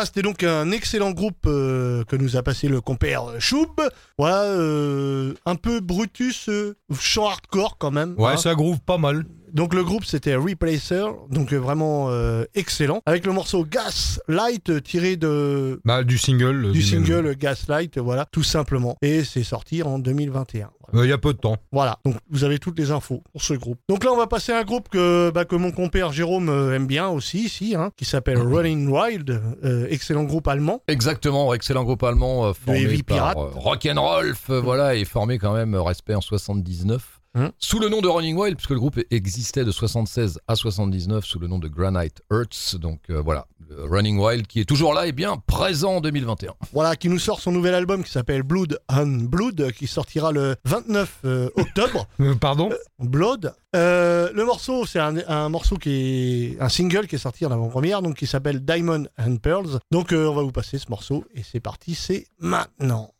Voilà, 0.00 0.06
c'était 0.06 0.22
donc 0.22 0.42
un 0.44 0.70
excellent 0.70 1.10
groupe 1.10 1.44
euh, 1.44 2.04
que 2.04 2.16
nous 2.16 2.38
a 2.38 2.42
passé 2.42 2.68
le 2.68 2.80
compère 2.80 3.38
Choub. 3.38 3.82
Voilà, 4.16 4.44
euh, 4.44 5.34
un 5.44 5.56
peu 5.56 5.80
Brutus, 5.80 6.48
euh, 6.48 6.74
chant 6.98 7.28
hardcore 7.28 7.76
quand 7.76 7.90
même. 7.90 8.14
Ouais, 8.16 8.32
hein. 8.32 8.36
ça 8.38 8.54
groove 8.54 8.80
pas 8.80 8.96
mal. 8.96 9.26
Donc 9.52 9.74
le 9.74 9.82
groupe 9.84 10.04
c'était 10.04 10.34
Replacer, 10.34 11.04
donc 11.30 11.52
euh, 11.52 11.56
vraiment 11.58 12.06
euh, 12.10 12.44
excellent. 12.54 13.00
Avec 13.06 13.26
le 13.26 13.32
morceau 13.32 13.64
Gas 13.64 14.20
Light 14.28 14.70
euh, 14.70 14.80
tiré 14.80 15.16
de 15.16 15.80
Bah, 15.84 16.04
du 16.04 16.18
single. 16.18 16.72
du 16.72 16.82
single 16.82 17.34
Gaslight, 17.36 17.98
voilà, 17.98 18.26
tout 18.26 18.42
simplement. 18.42 18.96
Et 19.02 19.24
c'est 19.24 19.42
sorti 19.42 19.82
en 19.82 19.98
2021. 19.98 20.70
Voilà. 20.92 21.02
Euh, 21.02 21.06
Il 21.06 21.10
y 21.10 21.12
a 21.12 21.18
peu 21.18 21.32
de 21.32 21.38
temps. 21.38 21.56
Voilà, 21.72 21.98
donc 22.04 22.16
vous 22.30 22.42
avez 22.44 22.58
toutes 22.58 22.78
les 22.78 22.90
infos 22.90 23.22
pour 23.32 23.42
ce 23.42 23.54
groupe. 23.54 23.78
Donc 23.88 24.04
là, 24.04 24.12
on 24.12 24.16
va 24.16 24.26
passer 24.26 24.52
à 24.52 24.58
un 24.58 24.64
groupe 24.64 24.88
que, 24.88 25.30
bah, 25.30 25.44
que 25.44 25.54
mon 25.54 25.70
compère 25.70 26.12
Jérôme 26.12 26.48
aime 26.74 26.86
bien 26.86 27.08
aussi, 27.08 27.44
ici, 27.44 27.74
hein, 27.76 27.90
qui 27.96 28.04
s'appelle 28.04 28.38
Running 28.38 28.88
Wild, 28.88 29.40
euh, 29.64 29.86
excellent 29.90 30.24
groupe 30.24 30.48
allemand. 30.48 30.82
Exactement, 30.88 31.54
excellent 31.54 31.84
groupe 31.84 32.02
allemand 32.02 32.52
formé 32.54 33.02
par 33.02 33.16
Pirate. 33.16 33.38
Rock'n'Rolf, 33.54 34.50
voilà, 34.50 34.94
et 34.96 35.04
formé 35.04 35.38
quand 35.38 35.52
même, 35.54 35.74
respect, 35.76 36.14
en 36.14 36.20
79. 36.20 37.19
Hum. 37.36 37.50
Sous 37.58 37.78
le 37.78 37.88
nom 37.88 38.00
de 38.00 38.08
Running 38.08 38.36
Wild, 38.36 38.56
puisque 38.56 38.70
le 38.70 38.78
groupe 38.80 38.98
existait 39.10 39.64
de 39.64 39.70
76 39.70 40.40
à 40.48 40.56
79 40.56 41.24
sous 41.24 41.38
le 41.38 41.46
nom 41.46 41.58
de 41.60 41.68
Granite 41.68 42.22
Earths. 42.32 42.74
Donc 42.76 43.02
euh, 43.08 43.20
voilà, 43.20 43.46
le 43.68 43.84
Running 43.84 44.18
Wild 44.18 44.48
qui 44.48 44.60
est 44.60 44.64
toujours 44.64 44.94
là 44.94 45.06
et 45.06 45.12
bien 45.12 45.36
présent 45.46 45.96
en 45.96 46.00
2021. 46.00 46.54
Voilà, 46.72 46.96
qui 46.96 47.08
nous 47.08 47.20
sort 47.20 47.40
son 47.40 47.52
nouvel 47.52 47.74
album 47.74 48.02
qui 48.02 48.10
s'appelle 48.10 48.42
Blood 48.42 48.80
on 48.92 49.06
Blood, 49.06 49.70
qui 49.72 49.86
sortira 49.86 50.32
le 50.32 50.56
29 50.64 51.18
euh, 51.24 51.50
octobre. 51.56 52.06
Euh, 52.20 52.34
pardon? 52.34 52.68
Blood. 52.98 53.54
Euh, 53.74 54.30
le 54.34 54.44
morceau, 54.44 54.84
c'est 54.84 54.98
un, 54.98 55.16
un 55.28 55.48
morceau 55.48 55.76
qui 55.76 55.90
est 56.56 56.60
un 56.60 56.68
single 56.68 57.06
qui 57.06 57.14
est 57.14 57.18
sorti 57.18 57.46
en 57.46 57.50
avant-première, 57.50 58.02
donc 58.02 58.16
qui 58.16 58.26
s'appelle 58.26 58.60
Diamond 58.64 59.06
and 59.18 59.36
Pearls. 59.36 59.78
Donc 59.90 60.12
euh, 60.12 60.26
on 60.28 60.34
va 60.34 60.42
vous 60.42 60.52
passer 60.52 60.78
ce 60.78 60.90
morceau 60.90 61.24
et 61.34 61.42
c'est 61.42 61.60
parti, 61.60 61.94
c'est 61.94 62.26
maintenant. 62.38 63.14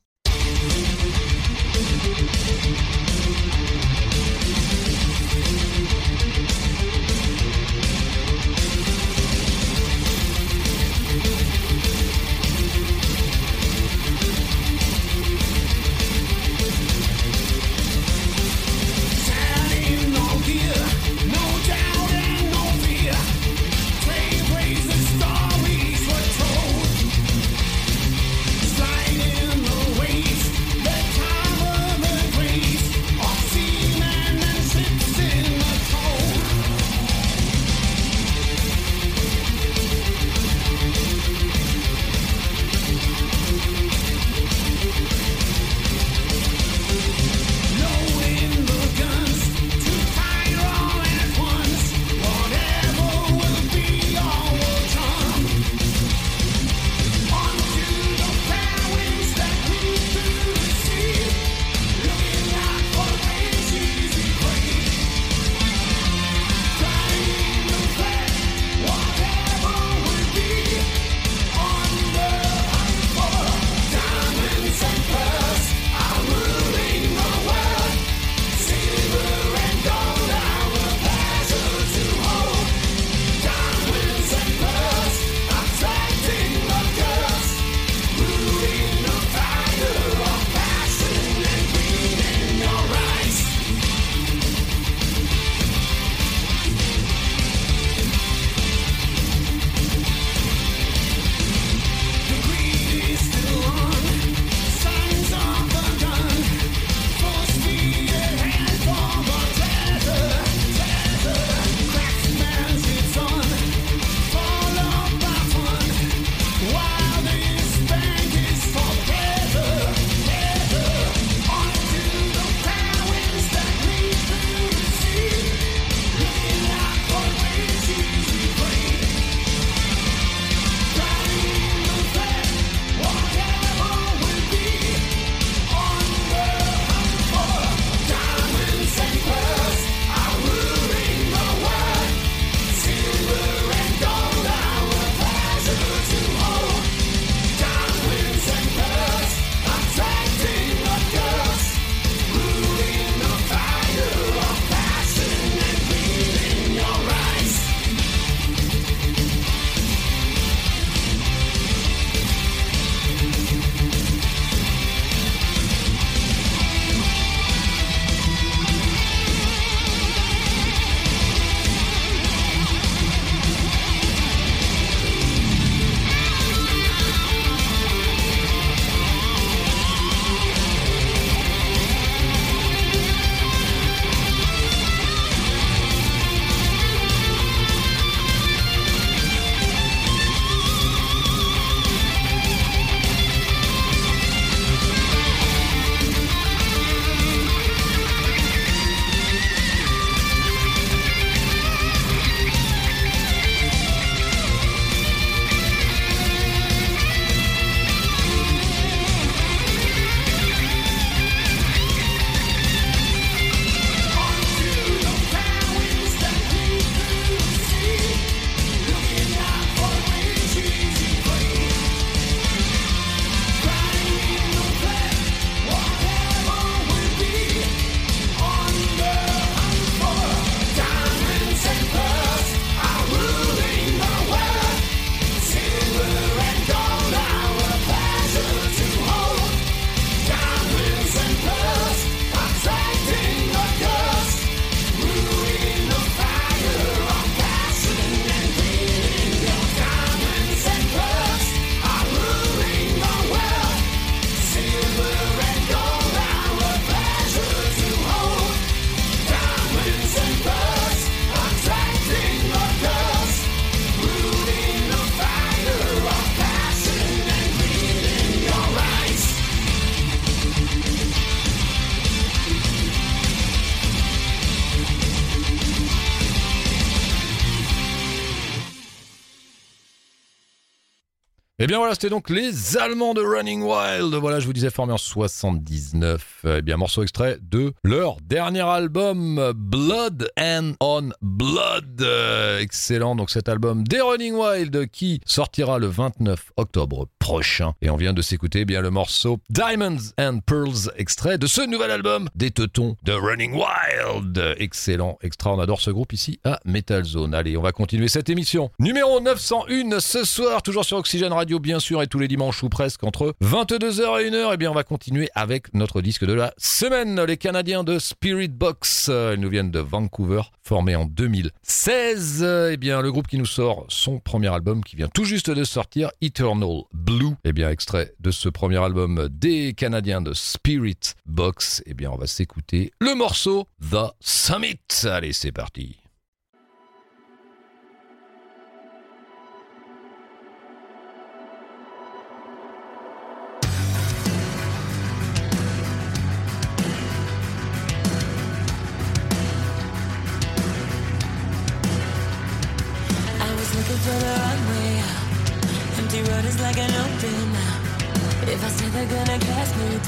Bien 281.71 281.79
voilà, 281.79 281.95
c'était 281.95 282.09
donc 282.09 282.31
les 282.31 282.77
Allemands 282.77 283.15
de 283.15 283.21
Running 283.21 283.63
Wild. 283.63 284.13
Voilà, 284.15 284.41
je 284.41 284.47
vous 284.47 284.53
disais 284.53 284.71
formé 284.71 284.93
en 284.93 284.99
79. 284.99 286.45
Eh 286.45 286.63
bien, 286.63 286.77
morceau 286.77 287.05
extrait 287.05 287.39
de 287.41 287.73
leur 287.85 288.17
dernier 288.23 288.63
album 288.63 289.53
Blood 289.55 290.33
and 290.37 290.73
on 290.81 291.11
Blood. 291.23 292.01
Euh, 292.03 292.59
excellent. 292.59 293.15
Donc 293.15 293.31
cet 293.31 293.49
album 293.49 293.85
des 293.87 294.01
Running 294.01 294.35
Wild 294.35 294.91
qui 294.91 295.21
sortira 295.25 295.79
le 295.79 295.87
29 295.87 296.51
octobre 296.57 297.07
prochain. 297.21 297.75
Et 297.83 297.89
on 297.89 297.97
vient 297.97 298.15
de 298.15 298.23
s'écouter 298.23 298.63
eh 298.63 298.65
bien 298.65 298.81
le 298.81 298.91
morceau 298.91 299.39
Diamonds 299.49 300.11
and 300.19 300.41
Pearls 300.45 300.91
extrait 300.97 301.39
de 301.39 301.47
ce 301.47 301.65
nouvel 301.65 301.93
album 301.93 302.29
des 302.35 302.51
Teutons 302.51 302.97
de 303.05 303.13
Running 303.13 303.53
Wild. 303.53 304.57
Excellent, 304.59 305.19
extra. 305.23 305.55
On 305.55 305.61
adore 305.61 305.81
ce 305.81 305.93
groupe 305.93 306.13
ici 306.13 306.41
à 306.43 306.59
Metal 306.65 307.05
Zone. 307.05 307.33
Allez, 307.33 307.57
on 307.57 307.63
va 307.63 307.71
continuer 307.71 308.09
cette 308.09 308.29
émission. 308.29 308.73
Numéro 308.81 309.21
901 309.21 310.01
ce 310.01 310.25
soir, 310.25 310.63
toujours 310.65 310.85
sur 310.85 310.97
Oxygène 310.97 311.33
Radio 311.33 311.60
bien 311.61 311.79
sûr 311.79 312.03
et 312.03 312.07
tous 312.07 312.19
les 312.19 312.29
dimanches 312.29 312.63
ou 312.63 312.69
presque 312.69 313.05
entre 313.05 313.35
22h 313.43 314.21
et 314.21 314.31
1h. 314.31 314.55
Et 314.55 314.57
bien 314.57 314.71
on 314.71 314.75
va 314.75 314.85
continuer 314.85 315.29
avec 315.35 315.73
notre 315.75 316.01
disque 316.01 316.25
de 316.25 316.33
la 316.33 316.53
semaine, 316.57 317.23
les 317.23 317.37
Canadiens 317.37 317.85
de 317.85 317.99
Spirit 317.99 318.49
Box. 318.49 319.09
Ils 319.09 319.41
nous 319.41 319.49
viennent 319.49 319.71
de 319.71 319.79
Vancouver, 319.79 320.43
formés 320.63 320.97
en 320.97 321.05
2016. 321.05 322.43
Et 322.73 322.77
bien 322.77 323.03
le 323.03 323.13
groupe 323.13 323.29
qui 323.29 323.39
nous 323.39 323.47
sort 323.47 323.87
son 323.89 324.19
premier 324.19 324.49
album 324.49 324.83
qui 324.83 324.97
vient 324.97 325.09
tout 325.09 325.25
juste 325.25 325.51
de 325.51 325.65
sortir, 325.65 326.11
Eternal 326.21 326.83
Blue. 326.93 327.35
Et 327.45 327.53
bien 327.53 327.71
extrait 327.71 328.15
de 328.21 328.31
ce 328.31 328.49
premier 328.49 328.83
album 328.83 329.29
des 329.31 329.75
Canadiens 329.75 330.21
de 330.21 330.33
Spirit 330.33 331.15
Box. 331.27 331.83
Et 331.87 331.95
bien 331.95 332.11
on 332.11 332.17
va 332.17 332.27
s'écouter 332.27 332.93
le 333.01 333.15
morceau 333.15 333.69
The 333.81 334.13
Summit. 334.21 334.81
Allez 335.05 335.33
c'est 335.33 335.53
parti. 335.53 336.00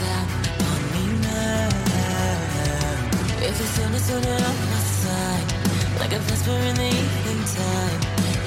Down 0.01 0.27
on 0.71 0.81
me 0.95 1.05
now. 1.23 1.69
If 3.49 3.59
the 3.59 3.67
sun 3.75 3.95
is 3.95 4.09
turning 4.09 4.43
on 4.51 4.57
my 4.71 4.83
side, 5.03 5.49
like 6.01 6.13
a 6.13 6.19
vesper 6.19 6.53
in 6.53 6.77
the 6.77 6.91
evening 7.03 7.43
time, 7.57 8.01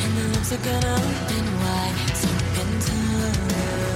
and 0.04 0.12
the 0.18 0.24
lips 0.34 0.52
are 0.54 0.64
gonna 0.70 0.96
open 0.96 1.46
wide, 1.60 1.98
something 2.16 2.80
time. 2.80 3.95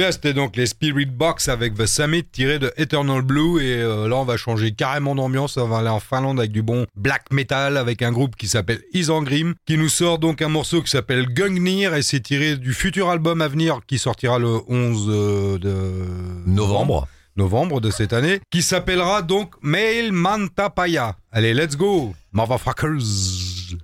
Bien, 0.00 0.12
c'était 0.12 0.32
donc 0.32 0.56
les 0.56 0.64
Spirit 0.64 1.04
Box 1.04 1.50
avec 1.50 1.74
The 1.74 1.84
Summit 1.84 2.24
tiré 2.24 2.58
de 2.58 2.72
Eternal 2.78 3.20
Blue. 3.20 3.62
Et 3.62 3.82
euh, 3.82 4.08
là, 4.08 4.16
on 4.16 4.24
va 4.24 4.38
changer 4.38 4.72
carrément 4.72 5.14
d'ambiance. 5.14 5.58
On 5.58 5.68
va 5.68 5.80
aller 5.80 5.90
en 5.90 6.00
Finlande 6.00 6.38
avec 6.38 6.52
du 6.52 6.62
bon 6.62 6.86
black 6.96 7.30
metal 7.30 7.76
avec 7.76 8.00
un 8.00 8.10
groupe 8.10 8.34
qui 8.34 8.48
s'appelle 8.48 8.80
Isengrim, 8.94 9.52
qui 9.66 9.76
nous 9.76 9.90
sort 9.90 10.18
donc 10.18 10.40
un 10.40 10.48
morceau 10.48 10.80
qui 10.80 10.90
s'appelle 10.90 11.26
Gungnir. 11.26 11.94
Et 11.94 12.00
c'est 12.00 12.20
tiré 12.20 12.56
du 12.56 12.72
futur 12.72 13.10
album 13.10 13.42
à 13.42 13.48
venir 13.48 13.80
qui 13.86 13.98
sortira 13.98 14.38
le 14.38 14.60
11 14.68 15.06
euh, 15.10 15.58
de 15.58 16.50
Novembre. 16.50 17.06
novembre 17.36 17.82
de 17.82 17.90
cette 17.90 18.14
année, 18.14 18.40
qui 18.50 18.62
s'appellera 18.62 19.20
donc 19.20 19.52
Mail 19.60 20.12
Mantapaya. 20.12 21.16
Allez, 21.30 21.52
let's 21.52 21.76
go, 21.76 22.14
motherfuckers! 22.32 23.76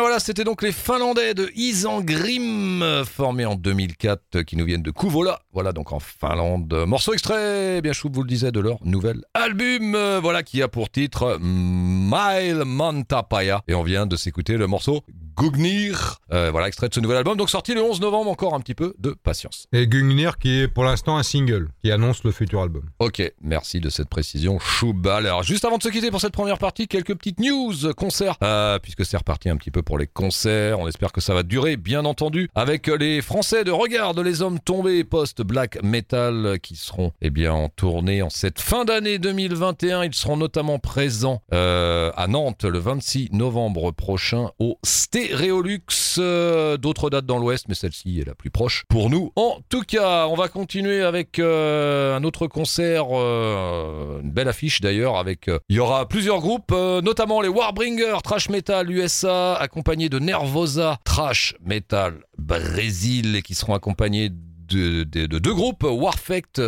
Voilà, 0.00 0.18
c'était 0.18 0.44
donc 0.44 0.62
les 0.62 0.72
Finlandais 0.72 1.34
de 1.34 1.50
Isengrim, 1.54 2.82
euh, 2.82 3.04
formés 3.04 3.44
en 3.44 3.54
2004, 3.54 4.22
euh, 4.36 4.42
qui 4.42 4.56
nous 4.56 4.64
viennent 4.64 4.82
de 4.82 4.90
Kouvola, 4.90 5.40
voilà 5.52 5.72
donc 5.72 5.92
en 5.92 6.00
Finlande. 6.00 6.72
Morceau 6.86 7.12
extrait, 7.12 7.80
bien 7.82 7.92
Choup 7.92 8.10
vous 8.12 8.22
le 8.22 8.28
disait, 8.28 8.50
de 8.50 8.60
leur 8.60 8.78
nouvel 8.84 9.22
album, 9.34 9.94
euh, 9.94 10.20
voilà 10.20 10.42
qui 10.42 10.62
a 10.62 10.68
pour 10.68 10.90
titre 10.90 11.38
Mile 11.40 12.62
Mantapaya. 12.64 13.62
Et 13.68 13.74
on 13.74 13.82
vient 13.82 14.06
de 14.06 14.16
s'écouter 14.16 14.56
le 14.56 14.66
morceau 14.66 15.02
Gugnir, 15.36 16.20
euh, 16.32 16.50
voilà 16.50 16.68
extrait 16.68 16.88
de 16.88 16.94
ce 16.94 17.00
nouvel 17.00 17.18
album, 17.18 17.36
donc 17.36 17.50
sorti 17.50 17.74
le 17.74 17.82
11 17.82 18.00
novembre, 18.00 18.30
encore 18.30 18.54
un 18.54 18.60
petit 18.60 18.74
peu 18.74 18.94
de 18.98 19.10
patience. 19.10 19.66
Et 19.72 19.86
Gungnir 19.86 20.38
qui 20.38 20.60
est 20.60 20.68
pour 20.68 20.84
l'instant 20.84 21.16
un 21.16 21.22
single 21.22 21.68
qui 21.82 21.90
annonce 21.90 22.24
le 22.24 22.32
futur 22.32 22.62
album. 22.62 22.84
Ok, 22.98 23.22
merci 23.40 23.80
de 23.80 23.90
cette 23.90 24.08
précision, 24.08 24.58
Chouba. 24.58 25.16
Alors, 25.16 25.42
juste 25.42 25.64
avant 25.64 25.78
de 25.78 25.82
se 25.82 25.88
quitter 25.88 26.10
pour 26.10 26.20
cette 26.20 26.32
première 26.32 26.58
partie, 26.58 26.88
quelques 26.88 27.14
petites 27.14 27.40
news 27.40 27.72
concerts, 27.96 28.36
euh, 28.42 28.78
puisque 28.78 29.04
c'est 29.04 29.16
reparti 29.16 29.48
un 29.48 29.56
petit 29.56 29.70
peu 29.70 29.82
pour 29.82 29.98
les 29.98 30.06
concerts. 30.06 30.78
On 30.78 30.88
espère 30.88 31.12
que 31.12 31.20
ça 31.20 31.34
va 31.34 31.42
durer, 31.42 31.76
bien 31.76 32.04
entendu, 32.04 32.48
avec 32.54 32.86
les 32.86 33.22
Français 33.22 33.64
de 33.64 33.70
Regarde 33.70 34.20
les 34.20 34.42
Hommes 34.42 34.60
Tombés 34.60 35.04
post-black 35.04 35.82
metal 35.82 36.58
qui 36.62 36.76
seront, 36.76 37.12
eh 37.20 37.30
bien, 37.30 37.52
en 37.52 37.68
tournée 37.68 38.22
en 38.22 38.30
cette 38.30 38.60
fin 38.60 38.84
d'année 38.84 39.18
2021. 39.18 40.04
Ils 40.04 40.14
seront 40.14 40.36
notamment 40.36 40.78
présents 40.78 41.42
euh, 41.52 42.10
à 42.16 42.26
Nantes 42.26 42.64
le 42.64 42.78
26 42.78 43.30
novembre 43.32 43.92
prochain 43.92 44.50
au 44.58 44.78
Stéréolux. 45.26 45.80
Euh, 46.18 46.76
D'autres 46.76 47.10
dates 47.10 47.26
dans 47.26 47.38
l'Ouest, 47.38 47.66
mais 47.68 47.74
celle-ci 47.74 48.20
est 48.20 48.24
la 48.26 48.34
plus 48.34 48.50
proche 48.50 48.84
pour 48.88 49.10
nous. 49.10 49.32
En 49.36 49.58
tout 49.68 49.82
cas, 49.82 50.26
on 50.28 50.34
va 50.34 50.48
continuer 50.48 51.02
avec 51.02 51.38
euh, 51.38 52.16
un 52.16 52.22
autre 52.24 52.46
concert, 52.46 53.06
euh, 53.12 54.20
une 54.22 54.30
belle 54.30 54.48
affiche 54.48 54.80
d'ailleurs, 54.80 55.16
avec 55.16 55.50
il 55.68 55.76
y 55.76 55.78
aura 55.80 56.06
plusieurs 56.08 56.40
groupes, 56.40 56.72
notamment 56.72 57.40
les 57.40 57.48
Warbringer 57.48 58.16
Trash 58.22 58.48
Metal 58.48 58.90
USA, 58.90 59.54
accompagnés 59.54 60.08
de 60.08 60.18
Nervosa 60.18 60.98
Trash 61.04 61.54
Metal 61.64 62.20
Brésil, 62.38 63.42
qui 63.42 63.54
seront 63.54 63.74
accompagnés 63.74 64.30
de, 64.30 65.04
de- 65.04 65.26
de 65.26 65.38
deux 65.38 65.54
groupes, 65.54 65.82
Warfect 65.84 66.60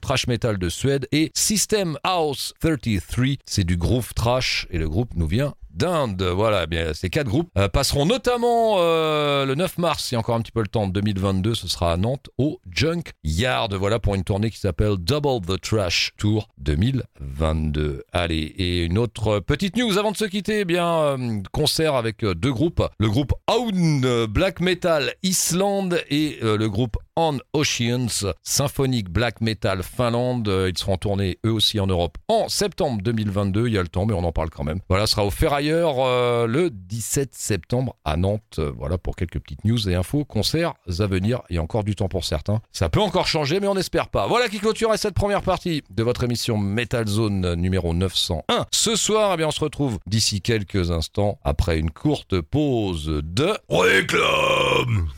Trash 0.00 0.26
Metal 0.28 0.56
de 0.58 0.68
Suède 0.68 1.08
et 1.12 1.30
System 1.34 1.98
House 2.04 2.54
33, 2.60 3.26
c'est 3.46 3.64
du 3.64 3.76
groove 3.76 4.14
trash 4.14 4.66
et 4.70 4.78
le 4.78 4.88
groupe 4.88 5.10
nous 5.16 5.26
vient 5.26 5.54
d'Inde. 5.72 6.22
Voilà, 6.22 6.64
eh 6.64 6.66
bien 6.66 6.94
ces 6.94 7.10
quatre 7.10 7.28
groupes 7.28 7.50
euh, 7.58 7.68
passeront 7.68 8.06
notamment 8.06 8.76
euh, 8.78 9.44
le 9.44 9.54
9 9.54 9.78
mars, 9.78 10.12
il 10.12 10.16
encore 10.16 10.34
un 10.34 10.40
petit 10.40 10.52
peu 10.52 10.60
le 10.60 10.68
temps, 10.68 10.88
2022, 10.88 11.54
ce 11.54 11.68
sera 11.68 11.92
à 11.92 11.96
Nantes 11.96 12.28
au 12.38 12.60
Junk 12.70 13.02
Yard. 13.24 13.74
Voilà 13.74 13.98
pour 13.98 14.14
une 14.14 14.24
tournée 14.24 14.50
qui 14.50 14.58
s'appelle 14.58 14.96
Double 14.98 15.44
the 15.46 15.60
Trash 15.60 16.12
Tour 16.16 16.48
2022. 16.58 18.04
Allez, 18.12 18.36
et 18.36 18.84
une 18.84 18.98
autre 18.98 19.40
petite 19.40 19.76
news 19.76 19.98
avant 19.98 20.12
de 20.12 20.16
se 20.16 20.24
quitter, 20.24 20.60
eh 20.60 20.64
bien 20.64 20.88
euh, 20.88 21.40
concert 21.52 21.94
avec 21.94 22.24
deux 22.24 22.52
groupes, 22.52 22.82
le 22.98 23.08
groupe 23.08 23.32
Aun 23.46 24.26
Black 24.26 24.60
Metal 24.60 25.14
Islande 25.22 26.00
et 26.08 26.38
le 26.42 26.68
groupe 26.68 26.96
On 27.22 27.38
Oceans 27.52 28.32
Symphonic 28.42 29.10
Black 29.10 29.42
Metal 29.42 29.82
Finlande. 29.82 30.50
Ils 30.68 30.78
seront 30.78 30.94
en 30.94 30.96
tournée 30.96 31.36
eux 31.44 31.52
aussi 31.52 31.78
en 31.78 31.86
Europe 31.86 32.16
en 32.28 32.48
septembre 32.48 33.02
2022. 33.02 33.66
Il 33.66 33.74
y 33.74 33.78
a 33.78 33.82
le 33.82 33.88
temps, 33.88 34.06
mais 34.06 34.14
on 34.14 34.24
en 34.24 34.32
parle 34.32 34.48
quand 34.48 34.64
même. 34.64 34.80
Voilà, 34.88 35.06
sera 35.06 35.26
au 35.26 35.30
Ferrailleur 35.30 35.96
euh, 35.98 36.46
le 36.46 36.70
17 36.70 37.34
septembre 37.34 37.94
à 38.06 38.16
Nantes. 38.16 38.56
Euh, 38.58 38.72
Voilà 38.74 38.96
pour 38.96 39.16
quelques 39.16 39.38
petites 39.38 39.66
news 39.66 39.86
et 39.90 39.94
infos, 39.94 40.24
concerts 40.24 40.72
à 40.98 41.06
venir. 41.06 41.42
A 41.54 41.60
encore 41.60 41.84
du 41.84 41.94
temps 41.94 42.08
pour 42.08 42.24
certains. 42.24 42.62
Ça 42.72 42.88
peut 42.88 43.02
encore 43.02 43.26
changer, 43.26 43.60
mais 43.60 43.66
on 43.68 43.74
n'espère 43.74 44.08
pas. 44.08 44.26
Voilà 44.26 44.48
qui 44.48 44.58
clôturait 44.58 44.96
cette 44.96 45.14
première 45.14 45.42
partie 45.42 45.82
de 45.90 46.02
votre 46.02 46.24
émission 46.24 46.56
Metal 46.56 47.06
Zone 47.06 47.54
numéro 47.54 47.92
901. 47.92 48.64
Ce 48.72 48.96
soir, 48.96 49.32
eh 49.34 49.36
bien, 49.36 49.48
on 49.48 49.52
se 49.52 49.60
retrouve 49.60 49.98
d'ici 50.06 50.40
quelques 50.40 50.90
instants 50.90 51.38
après 51.44 51.78
une 51.78 51.90
courte 51.90 52.40
pause 52.40 53.20
de 53.22 53.52
Réclame 53.68 55.08